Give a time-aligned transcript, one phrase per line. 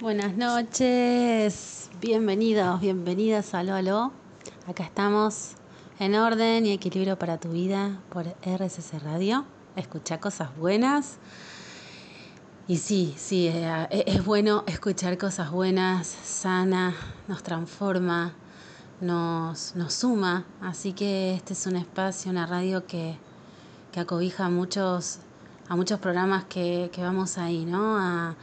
[0.00, 4.12] Buenas noches, bienvenidos, bienvenidas a Lolo.
[4.68, 5.54] Acá estamos
[5.98, 9.44] en orden y equilibrio para tu vida por RSS Radio.
[9.74, 11.16] Escucha cosas buenas.
[12.68, 16.94] Y sí, sí, eh, es bueno escuchar cosas buenas, sana,
[17.26, 18.34] nos transforma,
[19.00, 20.44] nos, nos suma.
[20.60, 23.18] Así que este es un espacio, una radio que,
[23.90, 25.18] que acobija a muchos,
[25.68, 28.36] a muchos programas que, que vamos ahí, ¿no?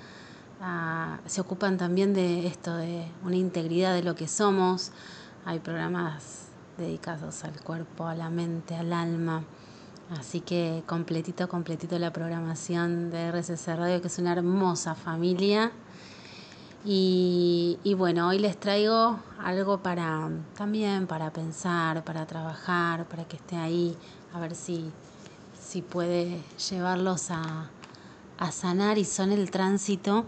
[1.25, 4.91] Se ocupan también de esto, de una integridad de lo que somos.
[5.45, 6.45] Hay programas
[6.77, 9.43] dedicados al cuerpo, a la mente, al alma.
[10.19, 15.71] Así que completito, completito la programación de RCC Radio, que es una hermosa familia.
[16.87, 23.37] Y, y, bueno, hoy les traigo algo para también para pensar, para trabajar, para que
[23.37, 23.97] esté ahí,
[24.33, 24.91] a ver si,
[25.59, 27.71] si puede llevarlos a,
[28.37, 30.25] a sanar y son el tránsito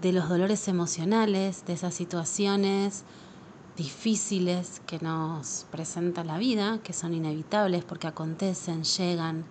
[0.00, 3.04] de los dolores emocionales, de esas situaciones
[3.76, 9.44] difíciles que nos presenta la vida, que son inevitables porque acontecen, llegan.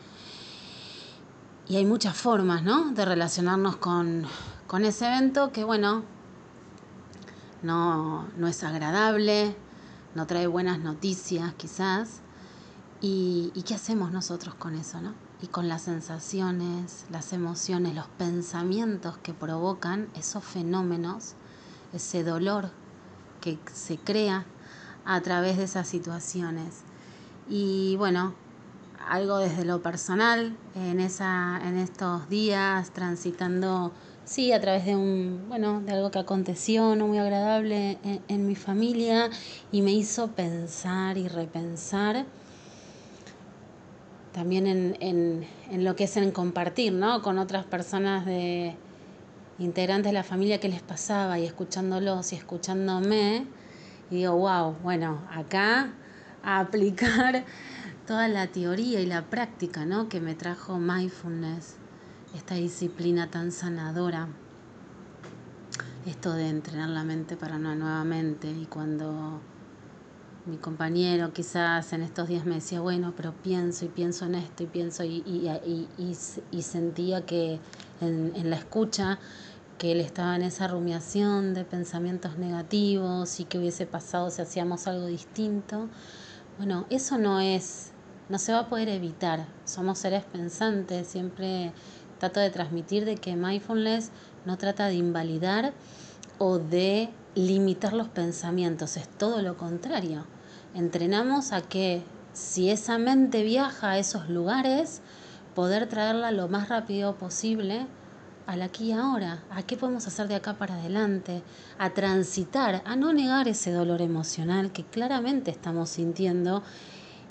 [1.67, 2.91] Y hay muchas formas, ¿no?
[2.91, 4.25] De relacionarnos con,
[4.67, 6.03] con ese evento que, bueno,
[7.63, 9.55] no, no es agradable,
[10.16, 12.22] no trae buenas noticias quizás.
[13.00, 15.27] ¿Y, ¿Y qué hacemos nosotros con eso, no?
[15.41, 21.33] Y con las sensaciones, las emociones, los pensamientos que provocan esos fenómenos,
[21.94, 22.71] ese dolor
[23.41, 24.45] que se crea
[25.05, 26.81] a través de esas situaciones.
[27.49, 28.33] Y bueno,
[29.07, 33.91] algo desde lo personal, en, esa, en estos días, transitando,
[34.25, 38.47] sí, a través de un, bueno, de algo que aconteció no muy agradable en, en
[38.47, 39.29] mi familia
[39.72, 42.25] y me hizo pensar y repensar
[44.38, 47.23] también en, en, en, lo que es en compartir, ¿no?
[47.23, 48.75] Con otras personas de
[49.57, 53.47] integrantes de la familia que les pasaba y escuchándolos y escuchándome,
[54.11, 55.89] y digo, wow, bueno, acá
[56.44, 57.45] a aplicar
[58.06, 60.07] toda la teoría y la práctica, ¿no?
[60.07, 61.78] Que me trajo mindfulness,
[62.35, 64.28] esta disciplina tan sanadora,
[66.06, 69.41] esto de entrenar la mente para una nueva mente y cuando
[70.47, 74.63] mi compañero quizás en estos días me decía, bueno, pero pienso y pienso en esto
[74.63, 75.50] y pienso y, y,
[75.97, 76.18] y,
[76.52, 77.59] y sentía que
[78.00, 79.19] en, en, la escucha
[79.78, 84.88] que él estaba en esa rumiación de pensamientos negativos y que hubiese pasado si hacíamos
[84.88, 85.90] algo distinto.
[86.57, 87.91] Bueno, eso no es,
[88.30, 89.46] no se va a poder evitar.
[89.66, 91.74] Somos seres pensantes, siempre
[92.19, 94.12] trato de transmitir de que mindfulness
[94.46, 95.74] no trata de invalidar
[96.40, 100.25] o de limitar los pensamientos, es todo lo contrario
[100.75, 105.01] entrenamos a que si esa mente viaja a esos lugares,
[105.55, 107.88] poder traerla lo más rápido posible
[108.45, 111.44] al aquí y ahora, a qué podemos hacer de acá para adelante,
[111.77, 116.63] a transitar, a no negar ese dolor emocional que claramente estamos sintiendo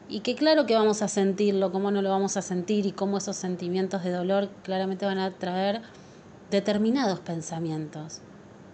[0.08, 3.19] y que claro que vamos a sentirlo, cómo no lo vamos a sentir y cómo
[3.19, 5.80] esos sentimientos de dolor claramente van a traer
[6.50, 8.20] determinados pensamientos.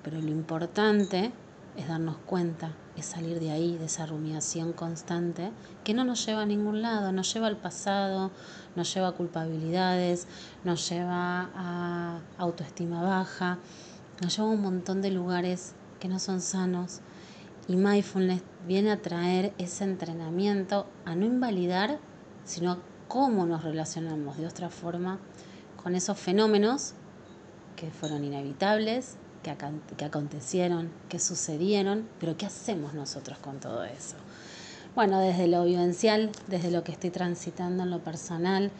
[0.02, 1.32] Pero lo importante
[1.76, 5.50] es darnos cuenta, es salir de ahí, de esa rumiación constante,
[5.84, 8.30] que no nos lleva a ningún lado, nos lleva al pasado,
[8.76, 10.26] nos lleva a culpabilidades,
[10.64, 13.58] nos lleva a autoestima baja,
[14.20, 17.00] nos lleva a un montón de lugares que no son sanos.
[17.68, 21.98] Y mindfulness viene a traer ese entrenamiento a no invalidar,
[22.44, 25.18] sino a cómo nos relacionamos de otra forma
[25.82, 26.94] con esos fenómenos
[27.76, 29.54] que fueron inevitables, que,
[29.96, 34.16] que acontecieron, que sucedieron, pero ¿qué hacemos nosotros con todo eso?
[34.94, 38.70] Bueno, desde lo vivencial, desde lo que estoy transitando en lo personal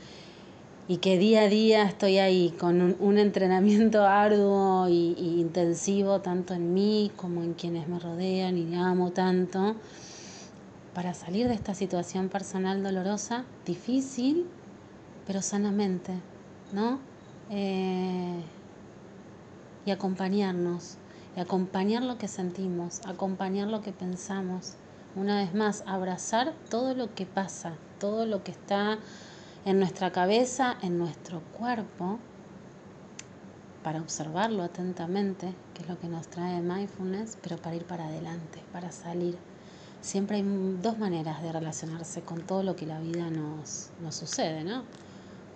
[0.88, 6.74] y que día a día estoy ahí con un, entrenamiento arduo y, intensivo, tanto en
[6.74, 9.74] mí como en quienes me rodean y amo tanto,
[10.94, 14.46] para salir de esta situación personal dolorosa, difícil,
[15.26, 16.12] pero sanamente,
[16.74, 16.98] ¿no?
[17.48, 18.42] Eh,
[19.84, 20.96] y acompañarnos,
[21.36, 24.74] y acompañar lo que sentimos, acompañar lo que pensamos.
[25.14, 28.98] Una vez más, abrazar todo lo que pasa, todo lo que está
[29.64, 32.18] en nuestra cabeza, en nuestro cuerpo,
[33.82, 38.62] para observarlo atentamente, que es lo que nos trae mindfulness, pero para ir para adelante,
[38.72, 39.36] para salir.
[40.00, 44.64] Siempre hay dos maneras de relacionarse con todo lo que la vida nos, nos sucede,
[44.64, 44.84] ¿no?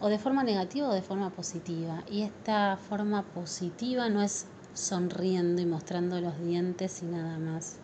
[0.01, 2.05] O de forma negativa o de forma positiva.
[2.11, 7.77] Y esta forma positiva no es sonriendo y mostrando los dientes y nada más.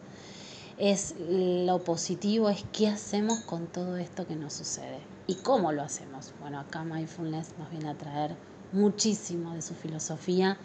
[0.79, 5.83] Es lo positivo, es qué hacemos con todo esto que nos sucede y cómo lo
[5.83, 6.33] hacemos.
[6.41, 8.37] Bueno, acá Mindfulness nos viene a traer
[8.73, 10.57] muchísimo de su filosofía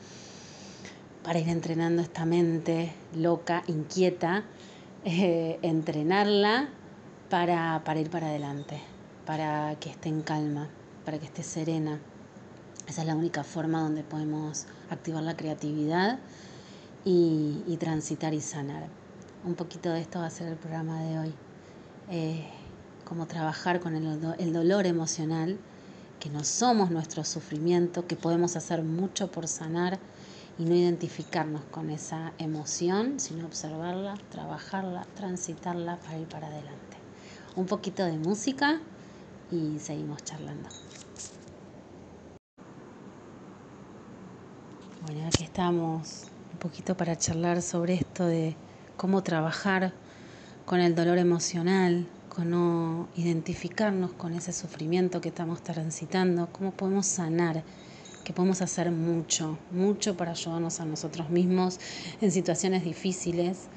[1.24, 4.44] para ir entrenando esta mente loca, inquieta,
[5.06, 6.70] eh, entrenarla
[7.30, 8.82] para, para ir para adelante,
[9.26, 10.70] para que esté en calma,
[11.08, 12.02] para que esté serena.
[12.86, 16.20] Esa es la única forma donde podemos activar la creatividad
[17.06, 18.90] y, transitar y sanar.
[19.46, 21.34] Un poquito de esto va a ser el programa de hoy.
[22.12, 22.46] Eh,
[23.06, 25.58] cómo trabajar con el, el dolor emocional,
[26.20, 30.00] que no somos nuestro sufrimiento, que podemos hacer mucho por sanar
[30.60, 36.98] y no identificarnos con esa emoción, sino observarla, trabajarla, transitarla para ir para adelante.
[37.56, 38.82] Un poquito de música
[39.50, 40.68] y seguimos charlando.
[45.08, 48.58] Bueno, aquí estamos un poquito para charlar sobre esto de
[48.98, 49.94] cómo trabajar
[50.66, 57.06] con el dolor emocional, con no identificarnos con ese sufrimiento que estamos transitando, cómo podemos
[57.06, 57.64] sanar,
[58.26, 61.80] que podemos hacer mucho, mucho para ayudarnos a nosotros mismos
[62.20, 63.70] en situaciones difíciles.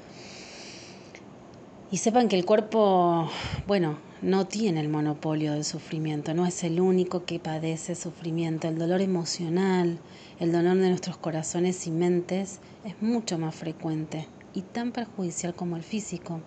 [1.91, 3.29] Y sepan que el cuerpo,
[3.67, 8.67] bueno, no tiene el monopolio del sufrimiento, no es el único que padece sufrimiento.
[8.67, 9.97] El dolor emocional,
[10.41, 15.77] el dolor de nuestros corazones y mentes es mucho más frecuente y tan perjudicial como
[15.77, 16.41] el físico.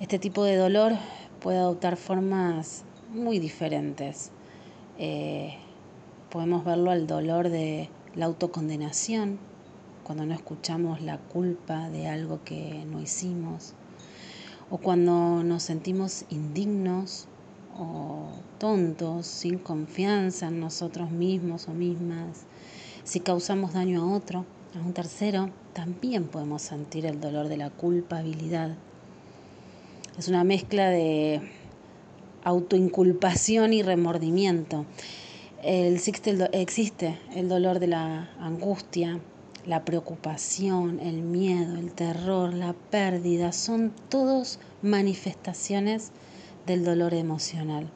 [0.00, 0.92] Este tipo de dolor
[1.40, 4.32] puede adoptar formas muy diferentes.
[4.98, 5.54] Eh,
[6.28, 9.38] podemos verlo al dolor de la autocondenación,
[10.02, 13.72] cuando no escuchamos la culpa de algo que no hicimos
[14.68, 17.28] o cuando nos sentimos indignos
[17.78, 18.28] o
[18.58, 22.44] tontos, sin confianza en nosotros mismos o mismas,
[23.04, 27.68] si causamos daño a otro, a un tercero, también podemos sentir el dolor de la
[27.68, 28.74] culpabilidad.
[30.18, 31.42] Es una mezcla de
[32.44, 34.86] autoinculpación y remordimiento.
[35.62, 39.20] existe el dolor de la angustia,
[39.66, 46.10] la preocupación, el miedo, el terror, la pérdida, son todos manifestaciones
[46.66, 47.90] del dolor emocional.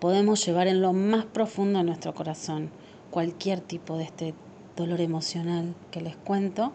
[0.00, 2.70] Podemos llevar en lo más profundo de nuestro corazón
[3.14, 4.34] cualquier tipo de este
[4.76, 6.72] dolor emocional que les cuento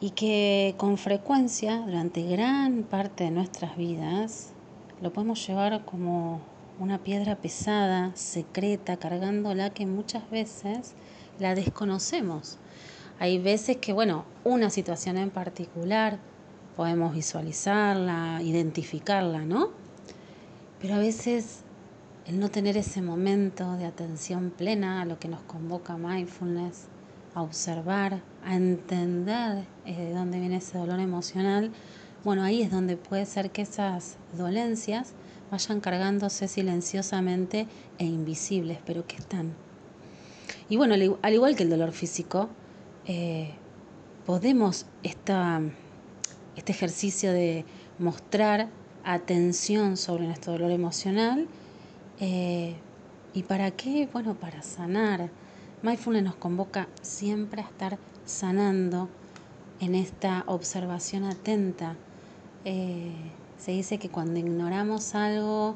[0.00, 4.52] y que con frecuencia durante gran parte de nuestras vidas
[5.00, 6.40] lo podemos llevar como
[6.78, 10.94] una piedra pesada, secreta, cargándola que muchas veces
[11.40, 12.58] la desconocemos.
[13.18, 16.20] Hay veces que, bueno, una situación en particular
[16.76, 19.70] podemos visualizarla, identificarla, ¿no?
[20.80, 21.61] Pero a veces
[22.26, 26.86] el no tener ese momento de atención plena a lo que nos convoca mindfulness,
[27.34, 31.72] a observar, a entender eh, de dónde viene ese dolor emocional,
[32.24, 35.14] bueno, ahí es donde puede ser que esas dolencias
[35.50, 37.66] vayan cargándose silenciosamente
[37.98, 39.54] e invisibles, pero que están.
[40.68, 42.48] Y bueno, al igual que el dolor físico,
[43.06, 43.50] eh,
[44.24, 45.60] podemos esta,
[46.56, 47.64] este ejercicio de
[47.98, 48.68] mostrar
[49.04, 51.48] atención sobre nuestro dolor emocional.
[52.24, 52.76] Eh,
[53.34, 54.08] ¿Y para qué?
[54.12, 55.28] Bueno, para sanar.
[55.82, 59.08] Mindfulness nos convoca siempre a estar sanando
[59.80, 61.96] en esta observación atenta.
[62.64, 63.10] Eh,
[63.58, 65.74] se dice que cuando ignoramos algo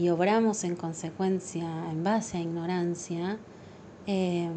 [0.00, 3.38] y obramos en consecuencia, en base a ignorancia,
[4.08, 4.50] eh,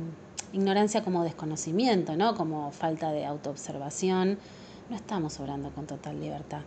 [0.54, 2.34] ignorancia como desconocimiento, ¿no?
[2.34, 4.40] como falta de autoobservación,
[4.90, 6.62] no estamos obrando con total libertad.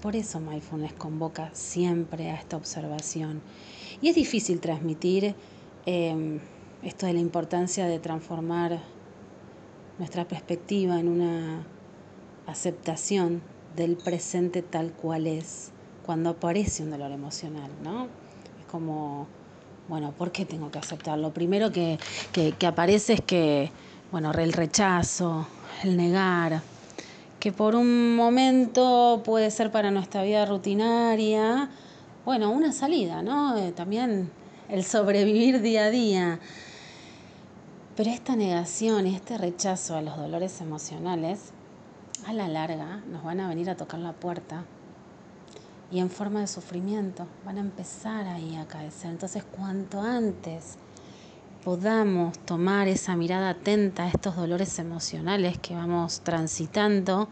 [0.00, 3.42] Por eso Mindfulness convoca siempre a esta observación.
[4.02, 5.34] Y es difícil transmitir
[5.86, 6.40] eh,
[6.82, 8.80] esto de la importancia de transformar
[9.98, 11.64] nuestra perspectiva en una
[12.46, 13.40] aceptación
[13.76, 15.70] del presente tal cual es
[16.04, 18.08] cuando aparece un dolor emocional, ¿no?
[18.60, 19.28] Es como
[19.88, 21.28] bueno, ¿por qué tengo que aceptarlo?
[21.28, 21.98] Lo primero que,
[22.32, 23.70] que, aparece es que,
[24.10, 25.46] bueno, el rechazo,
[25.82, 26.62] el negar,
[27.40, 31.68] que por un momento puede ser para nuestra vida rutinaria,
[32.24, 33.56] bueno, una salida, ¿no?
[33.56, 34.30] Eh, también
[34.68, 36.38] el sobrevivir día a día.
[37.96, 41.52] Pero esta negación y este rechazo a los dolores emocionales,
[42.26, 44.64] a la larga, nos van a venir a tocar la puerta
[45.90, 47.26] y en forma de sufrimiento.
[47.44, 48.92] Van a empezar ahí a caer.
[49.04, 50.76] Entonces, cuanto antes
[51.64, 57.28] podamos tomar esa mirada atenta a estos dolores emocionales que vamos transitando,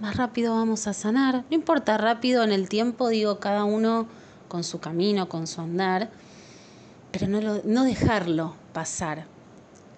[0.00, 1.44] más rápido vamos a sanar.
[1.50, 4.06] No importa rápido en el tiempo, digo, cada uno
[4.48, 6.10] con su camino, con su andar,
[7.12, 9.26] pero no, dejarlo pasar.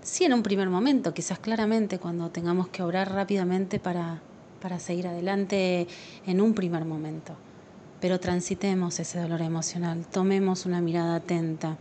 [0.02, 4.21] Sí, en un primer momento, quizás claramente cuando tengamos que obrar rápidamente para,
[4.61, 5.87] para seguir adelante
[6.26, 7.37] en un primer momento
[8.00, 11.76] pero transitemos ese dolor emocional, tomemos una mirada atenta.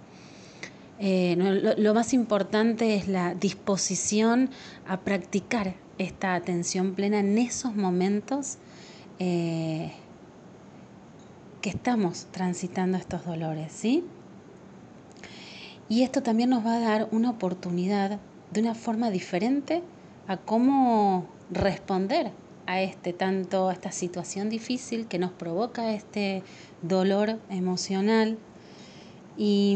[0.99, 1.37] Eh,
[1.77, 4.49] lo, más importante es la disposición
[4.85, 8.57] a practicar esta atención plena en esos momentos
[9.17, 9.93] eh,
[11.61, 14.03] que estamos transitando estos dolores, ¿sí?
[15.89, 18.19] Y esto también nos va a dar una oportunidad
[18.51, 19.81] de una forma diferente
[20.27, 22.31] a cómo responder
[22.67, 26.43] a este tanto a esta situación difícil que nos provoca este
[26.83, 28.37] dolor emocional
[29.35, 29.75] y,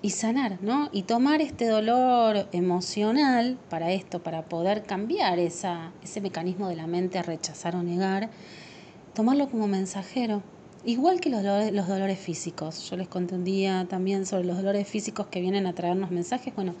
[0.00, 0.88] y sanar, ¿no?
[0.92, 6.86] Y tomar este dolor emocional para esto, para poder cambiar esa, ese mecanismo de la
[6.86, 8.30] mente a rechazar o negar,
[9.18, 10.44] tomarlo como mensajero
[10.84, 12.88] Igual que los dolores, los dolores físicos.
[12.88, 16.54] Yo les conté un día también sobre los dolores físicos que vienen a traernos mensajes.
[16.54, 16.72] Bueno,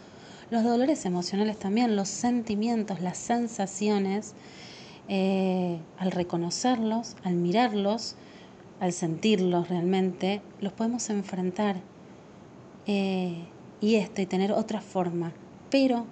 [0.52, 4.34] los dolores emocionales también, los sentimientos, las sensaciones,
[5.08, 8.14] eh, al reconocerlos, al mirarlos,
[8.78, 11.80] al sentirlos realmente, los podemos enfrentar.
[12.86, 13.46] Eh,
[13.80, 15.32] y esto, y tener otra forma.
[15.70, 16.06] Pero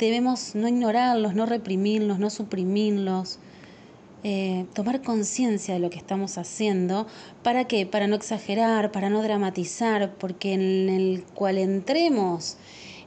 [0.00, 3.38] debemos no ignorarlos, no reprimirlos, no suprimirlos,
[4.24, 7.06] eh, tomar conciencia de lo que estamos haciendo.
[7.42, 7.86] ¿Para qué?
[7.86, 12.56] Para no exagerar, para no dramatizar, porque en el cual entremos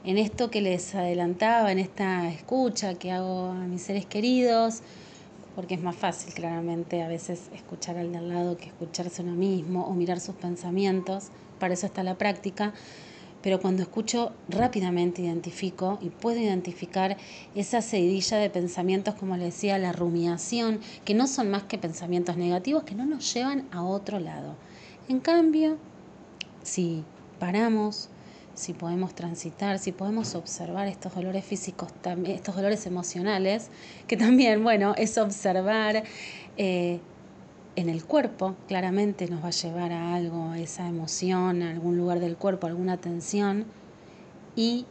[0.04, 4.80] en esto que les adelantaba, en esta escucha que hago a mis seres queridos,
[5.54, 9.34] porque es más fácil claramente a veces escuchar al de al lado que escucharse uno
[9.34, 11.28] mismo o mirar sus pensamientos,
[11.60, 12.72] para eso está la práctica
[13.42, 17.16] pero cuando escucho rápidamente identifico y puedo identificar
[17.54, 22.36] esa seguidilla de pensamientos, como le decía, la rumiación, que no son más que pensamientos
[22.36, 24.54] negativos que no nos llevan a otro lado.
[25.08, 25.76] En cambio,
[26.62, 27.04] si
[27.38, 28.08] paramos,
[28.54, 31.90] si podemos transitar, si podemos observar estos dolores físicos,
[32.26, 33.68] estos dolores emocionales,
[34.06, 36.04] que también, bueno, es observar
[36.56, 37.00] eh,
[37.74, 42.20] en el cuerpo, claramente nos va a llevar a algo, esa emoción, a algún lugar
[42.20, 43.64] del cuerpo, alguna tensión,
[44.54, 44.84] y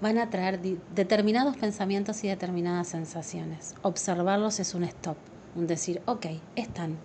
[0.00, 0.60] van a traer
[0.94, 3.74] determinados pensamientos y determinadas sensaciones.
[3.82, 5.16] Observarlos es un stop,
[5.56, 6.96] un decir, ok, están,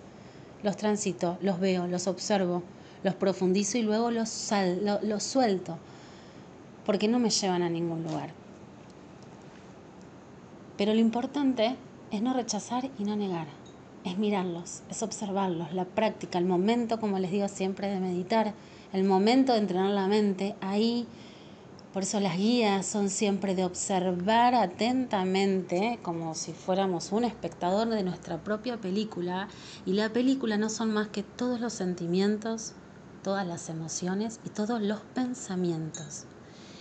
[0.62, 2.62] los transito, los veo, los observo,
[3.04, 4.52] los profundizo y luego los,
[5.02, 5.78] los suelto,
[6.86, 8.32] porque no me llevan a ningún lugar.
[10.78, 11.76] Pero lo importante
[12.12, 13.48] es no rechazar y no negar
[14.04, 18.54] es mirarlos, es observarlos, la práctica, el momento, como les digo siempre, de meditar,
[18.94, 21.06] el momento de entrenar la mente, ahí,
[21.94, 28.04] por eso las guías son siempre de observar atentamente, como si fuéramos un espectador de
[28.04, 29.48] nuestra propia película,
[29.86, 32.74] y la película no son más que todos los sentimientos,
[33.24, 36.26] todas las emociones y todos los pensamientos.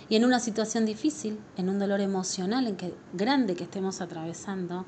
[0.08, 4.86] Y en una situación difícil, en un dolor emocional en que, grande que estemos atravesando,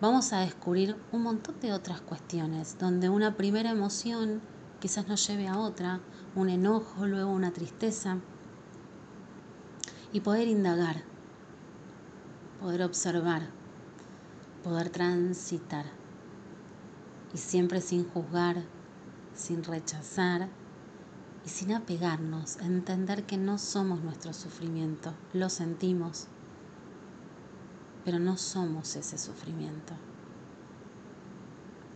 [0.00, 4.42] vamos a descubrir un montón de otras cuestiones, donde una primera emoción
[4.80, 6.00] quizás nos lleve a otra,
[6.34, 8.18] un enojo, luego una tristeza,
[10.12, 11.02] y poder indagar,
[12.60, 13.42] poder observar,
[14.62, 15.86] poder transitar,
[17.32, 18.62] y siempre sin juzgar,
[19.34, 20.48] sin rechazar
[21.44, 26.28] y sin apegarnos, entender que no somos nuestro sufrimiento, lo sentimos,
[28.06, 29.92] pero no somos ese sufrimiento.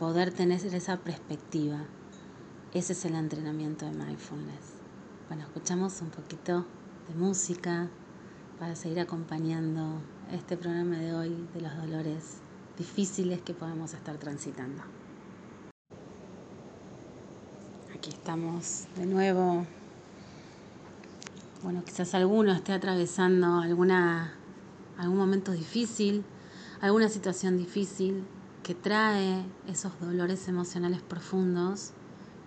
[0.00, 1.84] Poder tener esa perspectiva,
[2.74, 4.74] ese es el entrenamiento de mindfulness.
[5.28, 6.66] Bueno, escuchamos un poquito
[7.06, 7.88] de música
[8.58, 10.02] para seguir acompañando
[10.32, 12.38] este programa de hoy de los dolores
[12.76, 14.82] difíciles que podemos estar transitando.
[17.94, 19.64] Aquí estamos de nuevo.
[21.62, 24.39] Bueno, quizás alguno esté atravesando alguna
[24.98, 26.24] algún momento difícil,
[26.80, 28.24] alguna situación difícil
[28.62, 31.92] que trae esos dolores emocionales profundos,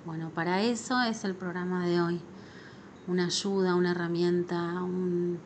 [0.06, 2.22] bueno, para eso es el programa de hoy.
[3.08, 5.40] Una ayuda, una herramienta, un,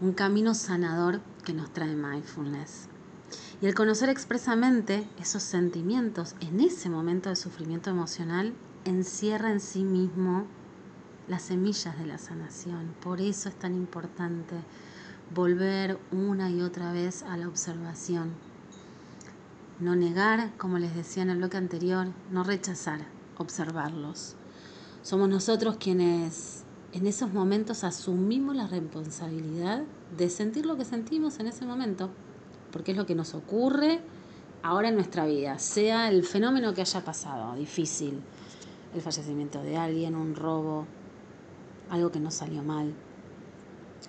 [0.00, 2.88] un camino sanador que nos trae mindfulness.
[3.62, 9.84] Y el conocer expresamente esos sentimientos en ese momento de sufrimiento emocional encierra en sí
[9.84, 10.46] mismo
[11.28, 12.94] las semillas de la sanación.
[13.02, 14.56] Por eso es tan importante
[15.34, 18.32] volver una y otra vez a la observación.
[19.78, 23.06] No negar, como les decía en el bloque anterior, no rechazar,
[23.38, 24.34] observarlos.
[25.02, 29.84] Somos nosotros quienes en esos momentos asumimos la responsabilidad
[30.16, 32.10] de sentir lo que sentimos en ese momento,
[32.72, 34.00] porque es lo que nos ocurre
[34.62, 38.20] ahora en nuestra vida, sea el fenómeno que haya pasado, difícil,
[38.94, 40.86] el fallecimiento de alguien, un robo,
[41.88, 42.92] algo que no salió mal,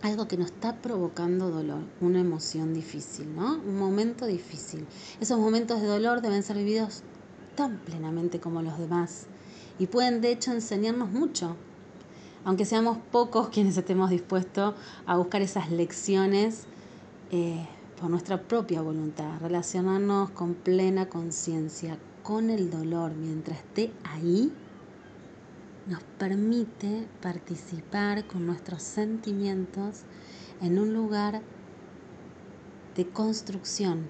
[0.01, 3.55] algo que nos está provocando dolor, una emoción difícil, ¿no?
[3.55, 4.85] Un momento difícil.
[5.19, 7.03] Esos momentos de dolor deben ser vividos
[7.55, 9.27] tan plenamente como los demás
[9.79, 11.55] y pueden de hecho enseñarnos mucho.
[12.43, 14.73] aunque seamos pocos quienes estemos dispuestos
[15.05, 16.65] a buscar esas lecciones
[17.31, 17.67] eh,
[17.99, 24.51] por nuestra propia voluntad, relacionarnos con plena conciencia con el dolor mientras esté ahí,
[25.87, 30.01] nos permite participar con nuestros sentimientos
[30.61, 31.41] en un lugar
[32.95, 34.07] de construcción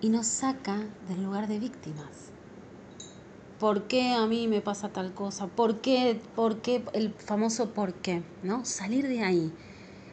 [0.00, 2.32] y nos saca del lugar de víctimas.
[3.58, 5.48] ¿Por qué a mí me pasa tal cosa?
[5.48, 6.20] ¿Por qué?
[6.36, 6.84] ¿Por qué?
[6.92, 8.64] El famoso por qué, ¿no?
[8.64, 9.52] Salir de ahí.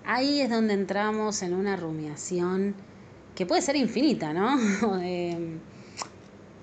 [0.03, 2.75] Ahí es donde entramos en una rumiación
[3.35, 4.57] que puede ser infinita, ¿no?
[5.03, 5.59] Eh,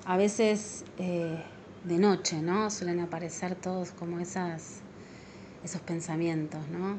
[0.04, 1.40] a veces eh,
[1.84, 2.70] de noche, ¿no?
[2.70, 4.80] Suelen aparecer todos como esas,
[5.64, 6.98] esos pensamientos, ¿no?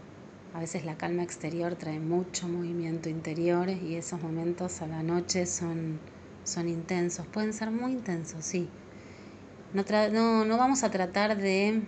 [0.54, 5.46] A veces la calma exterior trae mucho movimiento interior y esos momentos a la noche
[5.46, 6.00] son,
[6.44, 7.26] son intensos.
[7.28, 8.70] Pueden ser muy intensos, sí
[9.74, 11.82] no, no, vamos a tratar de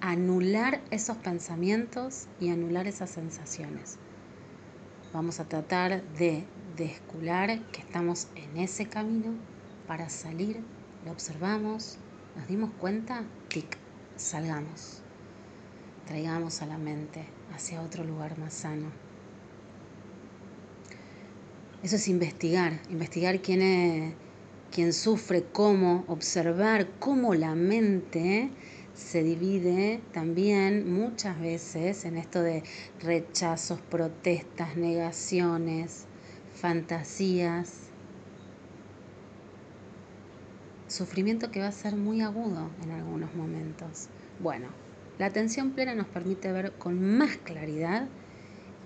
[0.00, 3.96] anular esos pensamientos y anular esas sensaciones.
[5.12, 6.44] Vamos a tratar de
[6.76, 9.34] descular que estamos en ese camino
[9.86, 10.62] para salir,
[11.04, 11.98] lo observamos,
[12.36, 13.76] nos dimos cuenta, tic,
[14.16, 15.02] salgamos,
[16.06, 18.90] traigamos a la mente hacia otro lugar más sano.
[21.82, 24.14] Eso es investigar, investigar quién es
[24.70, 28.50] quien sufre cómo observar cómo la mente
[28.94, 32.62] se divide también muchas veces en esto de
[33.00, 36.04] rechazos, protestas, negaciones,
[36.54, 37.89] fantasías,
[40.90, 44.08] sufrimiento que va a ser muy agudo en algunos momentos.
[44.40, 44.68] Bueno,
[45.18, 48.08] la atención plena nos permite ver con más claridad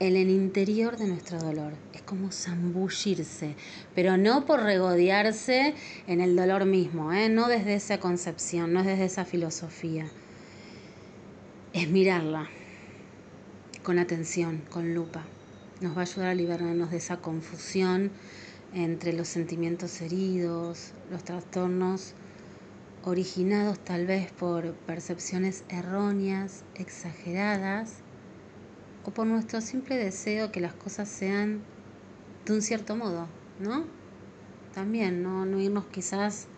[0.01, 1.73] en el interior de nuestro dolor.
[1.93, 3.55] Es como zambullirse,
[3.95, 5.75] pero no por regodearse
[6.07, 7.29] en el dolor mismo, ¿eh?
[7.29, 10.07] no desde esa concepción, no desde esa filosofía.
[11.73, 12.49] Es mirarla
[13.83, 15.25] con atención, con lupa.
[15.81, 18.11] Nos va a ayudar a liberarnos de esa confusión
[18.75, 22.15] entre los sentimientos heridos, los trastornos
[23.05, 27.99] originados tal vez por percepciones erróneas, exageradas,
[29.05, 31.63] o por nuestro simple deseo que las cosas sean
[32.47, 33.29] de un cierto modo,
[33.61, 33.85] ¿no?
[34.75, 36.49] También, no, no irnos quizás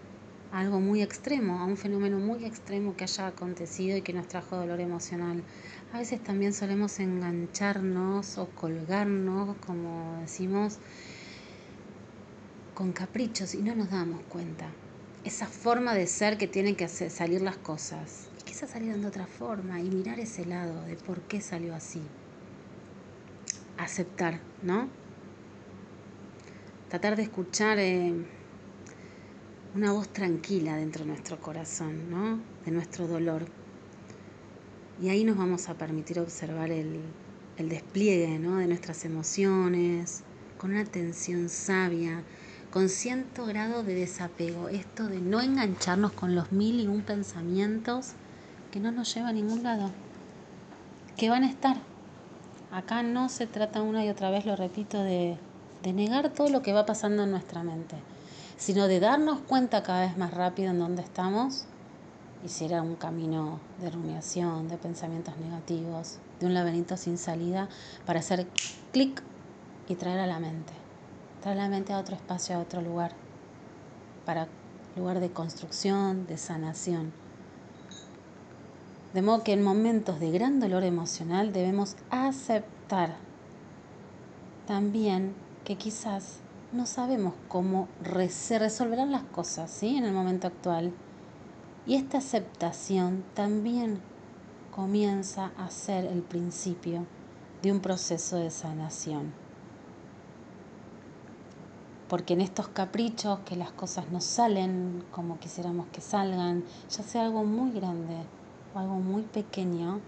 [0.52, 4.28] a algo muy extremo, a un fenómeno muy extremo que haya acontecido y que nos
[4.28, 5.42] trajo dolor emocional.
[5.92, 10.78] A veces también solemos engancharnos o colgarnos, como decimos,
[12.76, 14.66] con caprichos y no nos damos cuenta.
[15.24, 18.28] Esa forma de ser que tienen que hacer, salir las cosas.
[18.38, 22.02] Y quizás salieron de otra forma y mirar ese lado de por qué salió así
[23.78, 24.88] aceptar, ¿no?
[26.90, 28.12] Tratar de escuchar eh,
[29.74, 32.40] una voz tranquila dentro de nuestro corazón, ¿no?
[32.66, 33.46] De nuestro dolor.
[35.00, 37.00] Y ahí nos vamos a permitir observar el,
[37.56, 38.56] el despliegue ¿no?
[38.56, 40.24] de nuestras emociones,
[40.58, 42.22] con una atención sabia,
[42.76, 44.68] con cierto grado de desapego.
[44.68, 48.08] Esto de no engancharnos con los mil y un pensamientos
[48.70, 49.90] que no nos lleva a ningún lado,
[51.16, 51.78] que van a estar,
[52.70, 55.38] Acá no se trata una y otra vez, lo repito, de,
[55.84, 57.96] negar todo lo que va pasando en nuestra mente,
[58.58, 61.64] sino de darnos cuenta cada vez más rápido en dónde estamos
[62.44, 67.70] y si era un camino de rumiación, de pensamientos negativos, de un laberinto sin salida,
[68.04, 68.46] para hacer
[68.92, 69.22] clic
[69.88, 70.74] y traer a la mente,
[71.54, 73.12] la mente a otro espacio, a otro lugar,
[74.24, 74.48] para
[74.96, 77.12] lugar de construcción, de sanación.
[79.14, 83.16] De modo que en momentos de gran dolor emocional debemos aceptar
[84.66, 86.40] también que quizás
[86.72, 87.88] no sabemos cómo
[88.28, 89.96] se resolverán las cosas ¿sí?
[89.96, 90.92] en el momento actual.
[91.86, 94.00] Y esta aceptación también
[94.74, 97.06] comienza a ser el principio
[97.62, 99.45] de un proceso de sanación.
[102.08, 107.24] Porque en estos caprichos que las cosas no salen como quisiéramos que salgan, ya sea
[107.24, 108.16] algo muy grande
[108.78, 110.00] algo muy pequeño,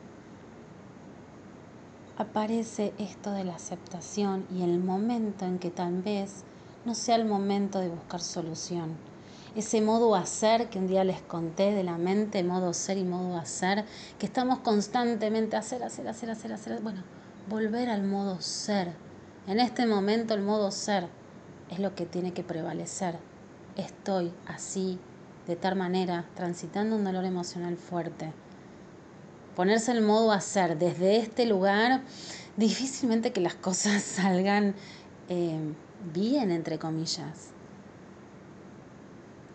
[2.17, 6.43] aparece esto de la aceptación y el momento en que tal vez
[6.85, 8.97] no sea el momento de buscar solución.
[9.57, 13.37] Ese modo hacer que un día les conté de la mente, modo ser y modo
[13.37, 13.85] hacer,
[14.19, 16.81] que estamos constantemente hacer, hacer, hacer, hacer, hacer.
[16.81, 17.03] Bueno,
[17.49, 18.93] volver al modo ser.
[19.47, 21.09] En este momento el modo ser
[21.71, 23.19] es lo que tiene que prevalecer.
[23.77, 24.99] Estoy así,
[25.47, 28.33] de tal manera, transitando un dolor emocional fuerte
[29.59, 32.03] ponerse en modo hacer desde este lugar,
[32.57, 34.77] difícilmente que las cosas salgan
[35.29, 35.75] eh,
[36.15, 37.51] bien, entre comillas.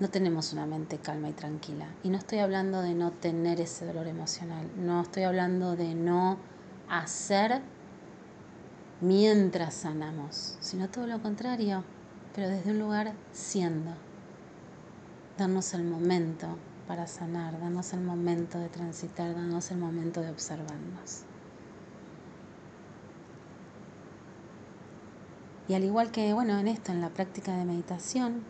[0.01, 1.87] no tenemos una mente calma y tranquila.
[2.03, 6.37] Y no estoy hablando de no tener ese dolor emocional, no estoy hablando de no
[6.89, 7.61] hacer
[8.99, 11.85] mientras sanamos, sino todo lo contrario,
[12.33, 13.91] pero desde un lugar siendo.
[15.37, 21.23] Darnos el momento para sanar, darnos el momento de transitar, darnos el momento de observarnos.
[25.67, 28.43] Y al igual que, bueno, en esto, en la práctica de meditación,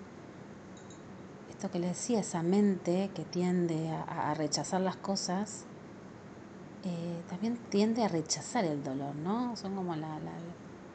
[1.49, 5.65] esto que le decía, esa mente que tiende a, rechazar las cosas,
[6.83, 9.55] eh, también tiende a rechazar el dolor, ¿no?
[9.55, 10.19] Son como la,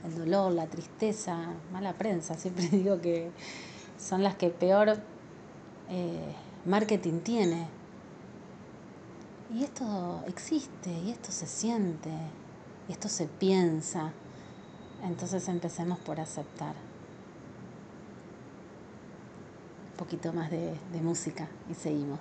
[0.04, 3.30] el dolor, la tristeza, mala prensa, siempre digo que
[3.98, 4.98] son las que peor
[5.88, 6.34] eh,
[6.64, 7.66] marketing tiene.
[9.54, 12.10] Y esto existe, y esto se siente,
[12.88, 14.12] y esto se piensa.
[15.02, 16.74] Entonces empecemos por aceptar.
[19.92, 22.20] Un poquito más de, de música y seguimos.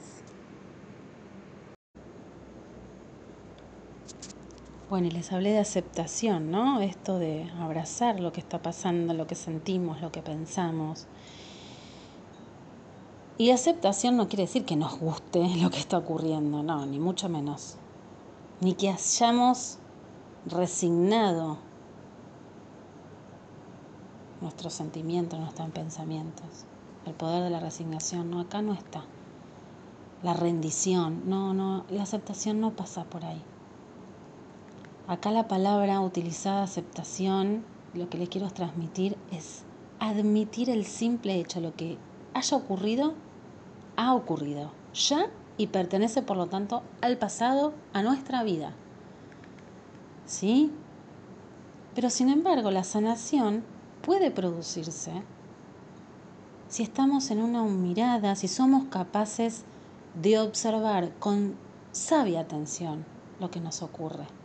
[4.89, 6.79] Bueno, y les hablé de aceptación, ¿no?
[6.79, 11.07] Esto de abrazar lo que está pasando, lo que sentimos, lo que pensamos.
[13.37, 17.27] Y aceptación no quiere decir que nos guste lo que está ocurriendo, no, ni mucho
[17.27, 17.75] menos.
[18.61, 19.77] Ni que hayamos
[20.45, 21.57] resignado
[24.39, 26.65] nuestros sentimientos, nuestros pensamientos.
[27.05, 29.03] El poder de la resignación, no, acá no está.
[30.23, 33.43] La rendición, no, no, la aceptación no pasa por ahí.
[35.07, 39.63] Acá la palabra utilizada, aceptación, lo que les quiero transmitir es
[39.99, 41.97] admitir el simple hecho, lo que
[42.33, 43.13] haya ocurrido,
[43.95, 48.73] ha ocurrido ya y pertenece por lo tanto al pasado, a nuestra vida.
[50.25, 50.73] ¿Sí?
[51.95, 53.63] Pero sin embargo, la sanación
[54.01, 55.23] puede producirse
[56.67, 59.63] si estamos en una mirada, si somos capaces
[60.21, 61.55] de observar con
[61.93, 63.05] sabia atención
[63.39, 64.36] lo que nos ocurre.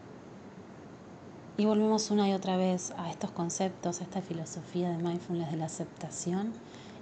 [1.59, 5.59] Y volvemos una y otra vez a estos conceptos, a esta filosofía de mindfulness de
[5.59, 6.55] la aceptación,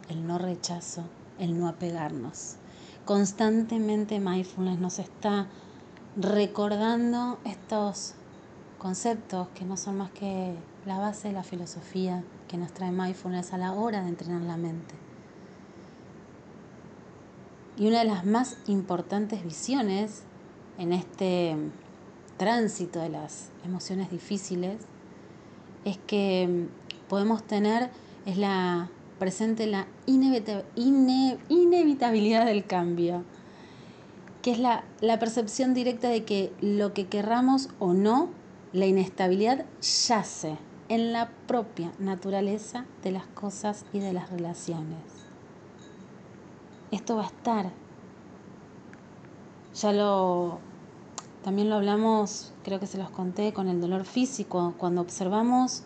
[0.09, 1.05] el no rechazo,
[1.39, 2.57] el no apegarnos.
[3.05, 5.47] Constantemente mindfulness nos está
[6.17, 8.15] recordando estos
[8.79, 13.53] conceptos que no son más que la base de la filosofía que nos trae mindfulness
[13.53, 14.95] a la hora de entrenar la mente.
[17.77, 20.25] Y una de las más importantes visiones
[20.77, 21.57] en este
[22.41, 24.79] tránsito de las emociones difíciles
[25.85, 26.69] es que
[27.07, 27.91] podemos tener,
[28.25, 33.25] es la presente la inevitabilidad del cambio,
[34.41, 38.31] que es la, la percepción directa de que lo que querramos o no,
[38.73, 40.57] la inestabilidad yace
[40.89, 44.97] en la propia naturaleza de las cosas y de las relaciones.
[46.91, 47.71] Esto va a estar.
[49.75, 50.70] Ya lo
[51.43, 55.83] también lo hablamos, creo que se los conté con el dolor físico, cuando observamos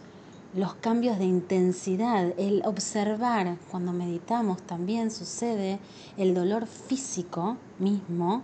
[0.54, 5.78] los cambios de intensidad, el observar cuando meditamos también sucede
[6.16, 8.42] el dolor físico mismo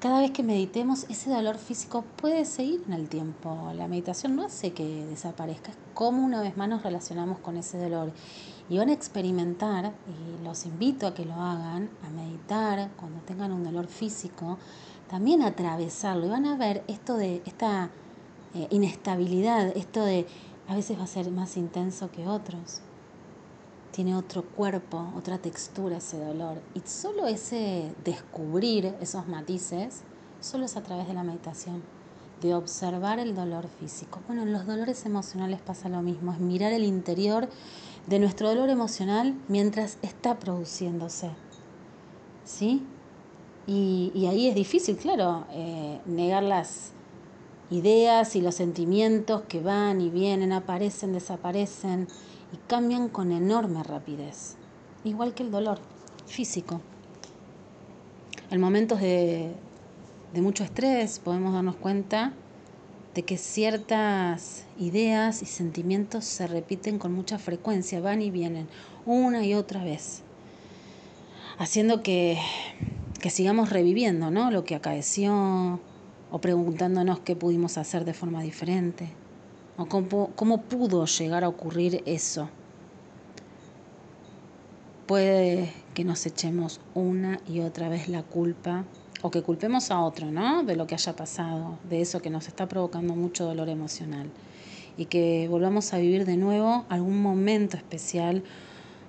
[0.00, 3.70] cada vez que meditemos, ese dolor físico puede seguir en el tiempo.
[3.74, 7.76] La meditación no hace que desaparezca, es como una vez más nos relacionamos con ese
[7.76, 8.10] dolor.
[8.70, 13.52] Y van a experimentar, y los invito a que lo hagan, a meditar cuando tengan
[13.52, 14.56] un dolor físico,
[15.10, 16.26] también atravesarlo.
[16.26, 17.90] Y van a ver esto de esta
[18.54, 20.26] eh, inestabilidad, esto de
[20.68, 22.82] a veces va a ser más intenso que otros
[23.90, 26.60] tiene otro cuerpo, otra textura ese dolor.
[26.74, 30.02] Y solo ese descubrir esos matices,
[30.40, 31.82] solo es a través de la meditación,
[32.40, 34.20] de observar el dolor físico.
[34.26, 37.48] Bueno, en los dolores emocionales pasa lo mismo, es mirar el interior
[38.06, 41.30] de nuestro dolor emocional mientras está produciéndose.
[42.44, 42.86] ¿Sí?
[43.72, 46.90] Y, ahí es difícil, claro, eh, negar las
[47.70, 52.08] ideas y los sentimientos que van y vienen, aparecen, desaparecen
[52.52, 54.56] y cambian con enorme rapidez,
[55.04, 55.78] igual que el dolor
[56.26, 56.80] físico.
[58.50, 59.52] En momentos de,
[60.34, 62.32] de mucho estrés podemos darnos cuenta
[63.14, 68.66] de que ciertas ideas y sentimientos se repiten con mucha frecuencia, van y vienen
[69.06, 70.22] una y otra vez,
[71.56, 72.36] haciendo que,
[73.20, 74.50] que sigamos reviviendo ¿no?
[74.50, 75.80] lo que acaeció
[76.30, 79.10] o preguntándonos qué pudimos hacer de forma diferente
[79.76, 82.50] o cómo, pudo llegar a ocurrir eso.
[85.06, 88.84] Puede que nos echemos una y otra vez la culpa
[89.22, 90.62] o que culpemos a otro, ¿no?
[90.64, 94.30] De lo que haya pasado, de eso que nos está provocando mucho dolor emocional.
[94.96, 98.42] Y que volvamos a vivir de nuevo algún momento especial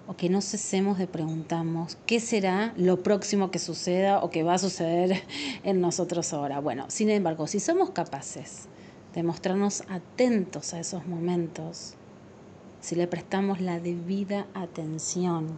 [0.07, 4.55] o que no cesemos de preguntarnos qué será lo próximo que suceda o que va
[4.55, 5.21] a suceder
[5.63, 6.59] en nosotros ahora.
[6.59, 8.67] Bueno, sin embargo, si somos capaces
[9.13, 11.95] de mostrarnos atentos a esos momentos,
[12.79, 15.57] si le prestamos la debida atención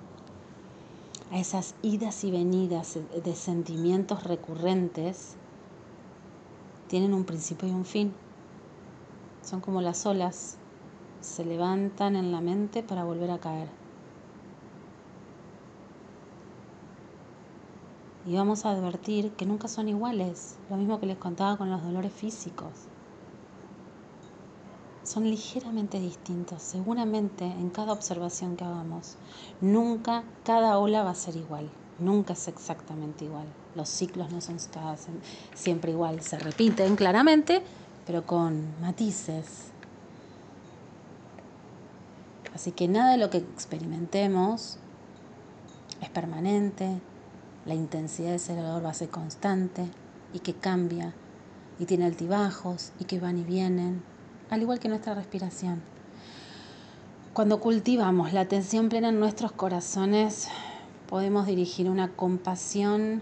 [1.32, 5.36] a esas idas y venidas de sentimientos recurrentes,
[6.88, 8.14] tienen un principio y un fin.
[9.42, 10.58] Son como las olas,
[11.22, 13.83] se levantan en la mente para volver a caer.
[18.26, 21.84] Y vamos a advertir que nunca son iguales, lo mismo que les contaba con los
[21.84, 22.72] dolores físicos.
[25.04, 29.18] Son ligeramente distintos, seguramente en cada observación que hagamos.
[29.60, 33.46] Nunca cada ola va a ser igual, nunca es exactamente igual.
[33.76, 34.58] Los ciclos no son
[35.54, 37.62] siempre igual, se repiten claramente,
[38.06, 39.72] pero con matices.
[42.56, 44.78] Así que nada de lo que experimentemos
[46.02, 47.02] es permanente,
[47.66, 49.86] la intensidad de ese dolor va a ser constante
[50.34, 51.14] y que cambia
[51.80, 54.04] y tiene altibajos y que van y vienen,
[54.50, 55.82] al igual que nuestra respiración.
[57.34, 60.50] Cuando cultivamos la atención plena en nuestros corazones,
[61.10, 63.22] podemos dirigir una compasión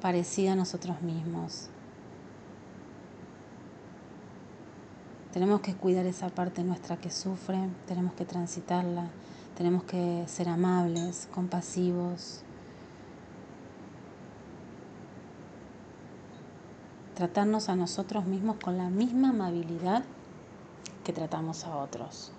[0.00, 1.68] parecida a nosotros mismos.
[5.32, 9.06] Tenemos que cuidar esa parte nuestra que sufre, tenemos que transitarla,
[9.56, 12.42] tenemos que ser amables, compasivos,
[17.22, 20.02] tratarnos a nosotros mismos con la misma amabilidad
[21.04, 22.32] que tratamos a otros.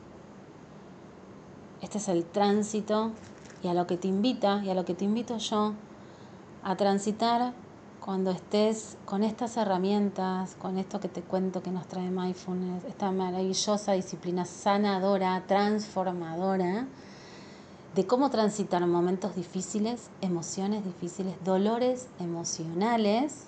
[1.81, 3.11] Este es el tránsito
[3.63, 5.71] y a lo que te invita y a lo que te invito yo
[6.63, 7.53] a transitar
[8.01, 13.09] cuando estés con estas herramientas, con esto que te cuento que nos trae Mindfulness, esta
[13.09, 16.87] maravillosa disciplina sanadora, transformadora,
[17.95, 23.47] de cómo transitar momentos difíciles, emociones difíciles, dolores emocionales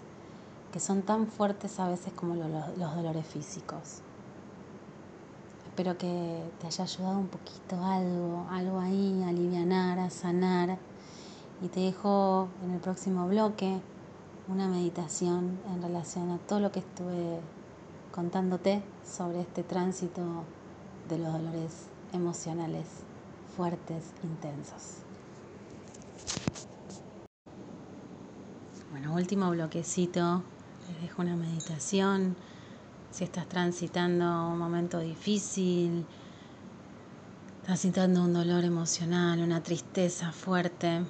[0.75, 4.01] que son tan fuertes a veces como los, dolores físicos.
[5.67, 10.77] Espero que te haya ayudado un poquito algo, algo ahí, a aliviar, a sanar.
[11.61, 13.79] Y te dejo en el próximo bloque
[14.49, 17.39] una meditación en relación a todo lo que estuve
[18.11, 20.43] contándote sobre este tránsito
[21.07, 22.85] de los dolores emocionales
[23.55, 24.97] fuertes, intensos.
[28.91, 30.43] Bueno, último bloquecito
[30.87, 32.35] les dejo una meditación.
[33.11, 36.05] Si estás transitando un momento difícil,
[37.63, 41.01] transitando un dolor emocional, una tristeza fuerte.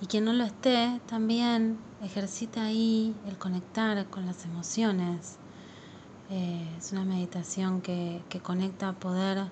[0.00, 5.36] Y quien no lo esté, también ejercita ahí el conectar con las emociones.
[6.30, 9.48] Eh, es una meditación que, que conecta a poder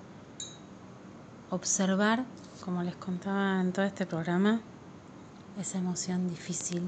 [1.49, 2.23] observar,
[2.63, 4.61] como les contaba en todo este programa,
[5.59, 6.87] esa emoción difícil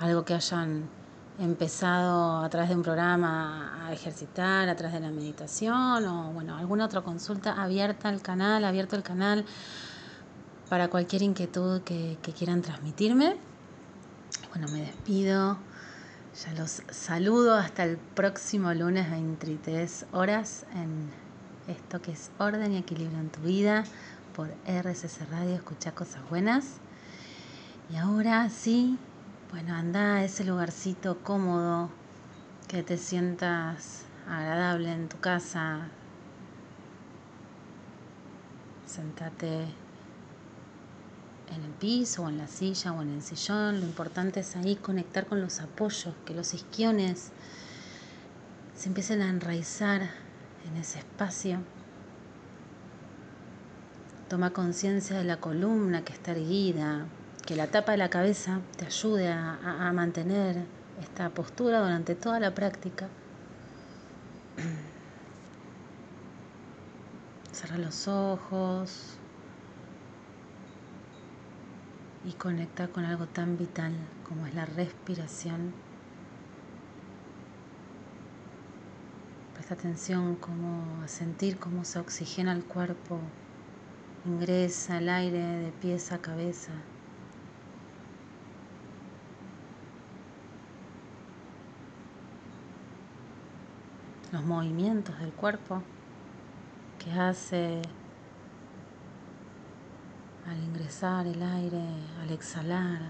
[0.00, 0.88] algo que hayan
[1.38, 6.56] empezado a través de un programa a ejercitar, a través de la meditación o bueno,
[6.56, 9.44] alguna otra consulta abierta al canal, abierto el canal
[10.68, 13.36] para cualquier inquietud que, que quieran transmitirme.
[14.50, 15.58] Bueno, me despido.
[16.44, 21.10] Ya los saludo hasta el próximo lunes 23 horas en
[21.68, 23.84] esto que es orden y equilibrio en tu vida
[24.34, 25.54] por RCC Radio.
[25.54, 26.78] Escucha cosas buenas.
[27.92, 28.98] Y ahora sí,
[29.54, 31.88] bueno, anda a ese lugarcito cómodo,
[32.66, 35.90] que te sientas agradable en tu casa.
[38.84, 39.60] Sentate
[41.54, 43.78] en el piso o en la silla o en el sillón.
[43.78, 47.30] Lo importante es ahí conectar con los apoyos, que los isquiones
[48.74, 50.02] se empiecen a enraizar
[50.68, 51.60] en ese espacio.
[54.28, 57.06] Toma conciencia de la columna que está erguida,
[57.44, 60.64] que la tapa de la cabeza te ayude a, mantener
[61.02, 63.08] esta postura durante toda la práctica.
[67.52, 69.18] Cerra los ojos
[72.24, 73.92] y conecta con algo tan vital
[74.26, 75.74] como es la respiración.
[79.52, 83.18] Presta atención como a sentir cómo se oxigena el cuerpo,
[84.24, 86.72] ingresa el aire de pies a cabeza.
[94.34, 95.80] Los movimientos del cuerpo
[96.98, 97.80] que hace
[100.44, 101.84] al ingresar el aire,
[102.20, 103.00] al exhalar.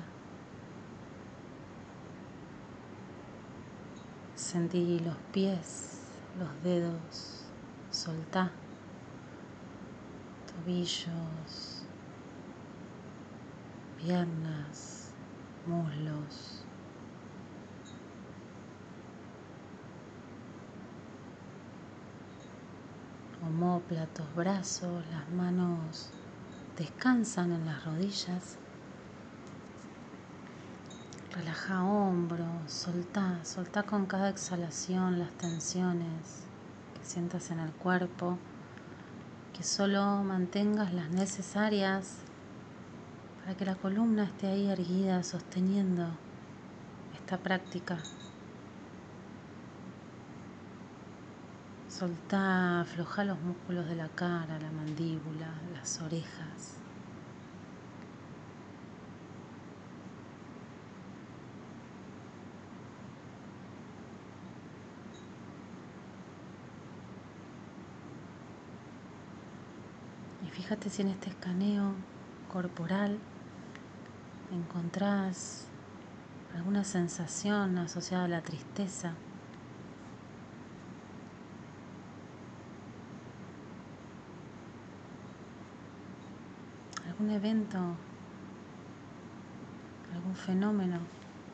[4.34, 6.02] Sentí los pies,
[6.38, 7.46] los dedos,
[7.90, 8.50] soltá,
[10.52, 11.87] tobillos,
[13.96, 15.14] piernas,
[15.64, 16.63] muslos.
[23.46, 26.09] Homóplatos, brazos, las manos
[26.78, 28.57] descansan en las rodillas.
[31.30, 36.44] Relaja hombros, soltá, soltá con cada exhalación las tensiones
[36.98, 38.38] que sientas en el cuerpo,
[39.52, 42.20] que solo mantengas las necesarias
[43.42, 46.07] para que la columna esté ahí erguida, sosteniendo
[47.14, 47.98] esta práctica.
[52.05, 56.77] Soltá, afloja los músculos de la cara, la mandíbula, las orejas.
[70.47, 71.95] Y fíjate si en este escaneo
[72.53, 73.19] corporal
[74.53, 75.69] encontrás
[76.55, 79.14] alguna sensación asociada a la tristeza.
[87.24, 87.78] Algún evento,
[90.14, 90.98] algún fenómeno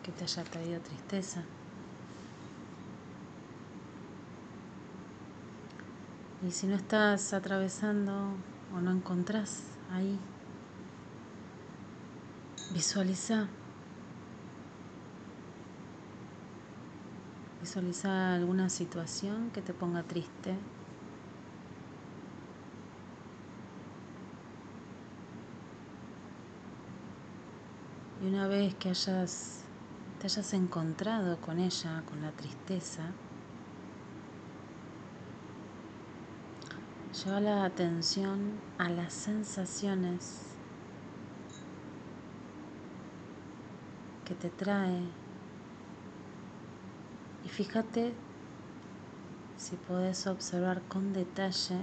[0.03, 1.45] que te haya traído tristeza.
[6.47, 8.35] Y si no estás atravesando
[8.75, 10.19] o no encontrás ahí,
[12.73, 13.47] visualiza.
[17.61, 20.57] Visualiza alguna situación que te ponga triste
[28.23, 29.65] Y una vez que hayas,
[30.19, 33.13] te hayas encontrado con ella, con la tristeza,
[37.25, 40.55] lleva la atención a las sensaciones
[44.27, 45.01] que te trae.
[47.45, 48.13] Y fíjate
[49.57, 51.77] si puedes observar con detalle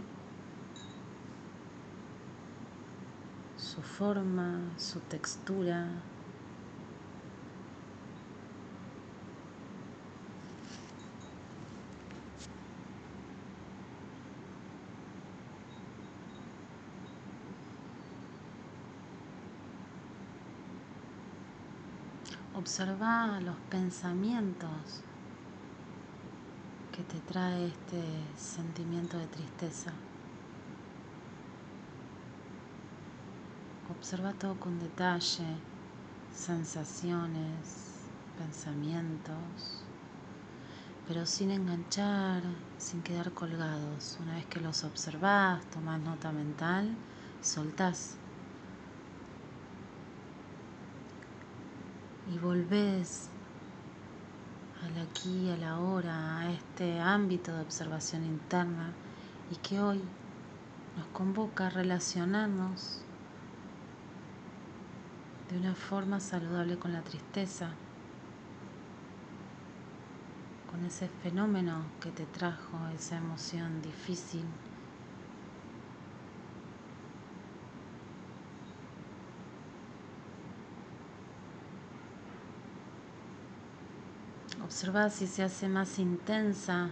[3.58, 5.88] su forma, su textura,
[22.68, 25.02] Observa los pensamientos
[26.92, 28.04] que te trae este
[28.36, 29.94] sentimiento de tristeza.
[33.90, 35.48] Observa todo con detalle,
[36.36, 38.02] sensaciones,
[38.38, 39.86] pensamientos,
[41.08, 42.44] pero sin enganchar,
[42.78, 44.18] sin quedar colgados.
[44.22, 46.94] Una vez que los observas, tomas nota mental,
[47.42, 48.18] soltás
[52.34, 53.30] y volvés
[54.84, 58.94] al aquí, a la hora, a este ámbito de observación interna
[59.52, 60.02] y que hoy
[60.98, 63.02] nos convoca a relacionarnos
[65.50, 67.70] de una forma saludable con la tristeza,
[70.70, 74.44] con ese fenómeno que te trajo esa emoción difícil
[84.68, 86.90] Observa si se hace más intensa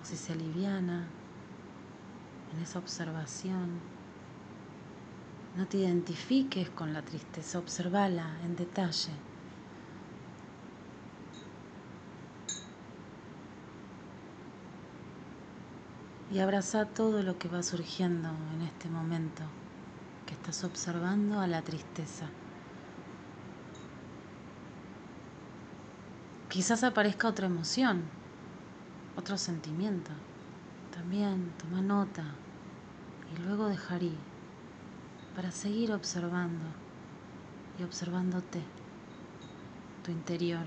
[0.00, 1.06] o si se aliviana
[2.54, 3.78] en esa observación.
[5.54, 9.12] No te identifiques con la tristeza, observala en detalle.
[16.32, 19.42] Y abraza todo lo que va surgiendo en este momento
[20.24, 22.30] que estás observando a la tristeza.
[26.50, 28.02] Quizás aparezca otra emoción,
[29.16, 30.10] otro sentimiento.
[30.92, 32.24] También toma nota
[33.32, 34.18] y luego dejar ir
[35.36, 36.64] para seguir observando
[37.78, 38.60] y observándote,
[40.04, 40.66] tu interior.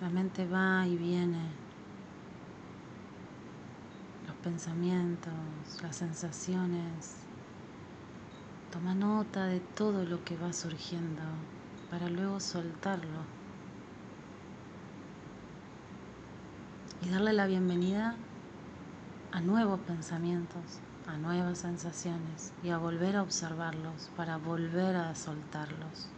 [0.00, 1.69] La mente va y viene.
[4.42, 5.34] Pensamientos,
[5.82, 7.16] las sensaciones.
[8.72, 11.20] Toma nota de todo lo que va surgiendo
[11.90, 13.20] para luego soltarlo
[17.02, 18.14] y darle la bienvenida
[19.32, 26.08] a nuevos pensamientos, a nuevas sensaciones y a volver a observarlos para volver a soltarlos.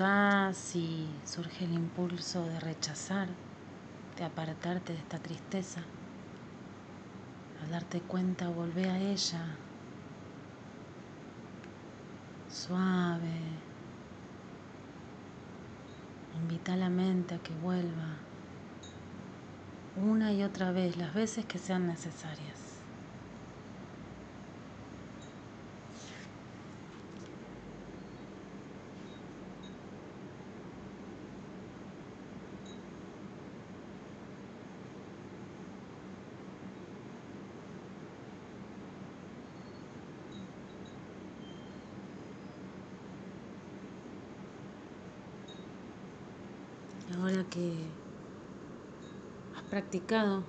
[0.00, 3.28] Si surge el impulso de rechazar,
[4.16, 5.82] de apartarte de esta tristeza.
[7.62, 9.44] Al darte cuenta, volvé a ella.
[12.48, 13.40] Suave.
[16.40, 18.16] Invita a la mente a que vuelva
[19.96, 22.70] una y otra vez, las veces que sean necesarias.
[47.20, 47.74] Ahora que
[49.56, 50.44] has practicado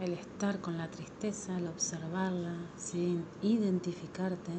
[0.00, 4.52] el estar con la tristeza, el observarla, sin identificarte,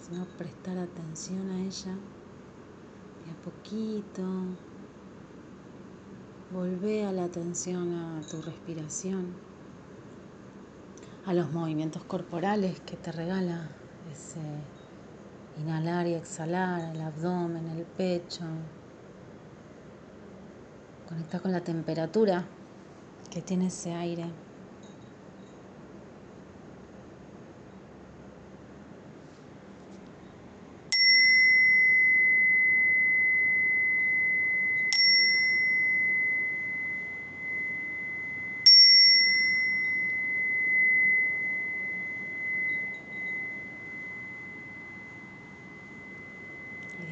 [0.00, 1.94] sino prestar atención a ella
[3.24, 4.22] y a poquito.
[6.52, 9.34] Volvé a la atención a tu respiración,
[11.24, 13.68] a los movimientos corporales que te regala
[14.12, 14.40] ese
[15.60, 18.44] inhalar y exhalar, el abdomen, el pecho,
[21.08, 22.44] Conecta con la temperatura
[23.30, 24.24] que tiene ese aire.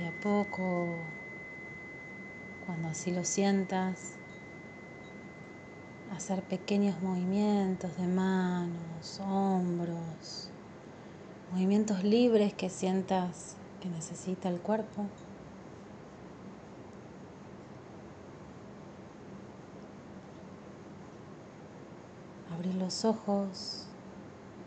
[0.01, 1.14] Y poco
[2.95, 4.13] así lo sientas,
[6.15, 10.49] hacer pequeños movimientos de manos, hombros,
[11.51, 15.07] movimientos libres que sientas que necesita el cuerpo.
[22.55, 23.89] Abrir los ojos,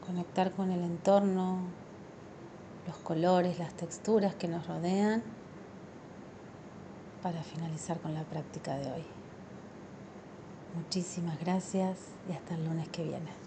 [0.05, 1.59] conectar con el entorno,
[2.87, 5.36] los colores, las texturas que nos rodean
[7.27, 9.03] para finalizar con la práctica de hoy.
[10.77, 11.97] Muchísimas gracias
[12.29, 13.46] y hasta el lunes que viene.